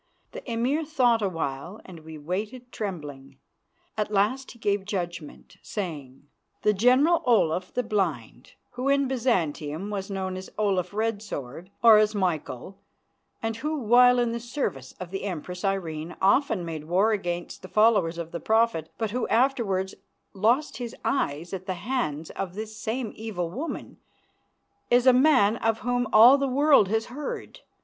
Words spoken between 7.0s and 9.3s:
Olaf the Blind, who in